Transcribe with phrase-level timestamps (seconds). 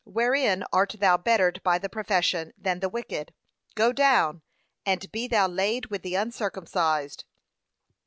[0.03, 3.31] wherein art thou bettered by the profession, than the wicked?
[3.75, 4.41] 'go down,
[4.83, 7.23] and be thou laid with the uncircumcised.'